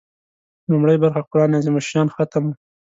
[0.71, 2.53] لومړۍ برخه قران عظیم الشان ختم و.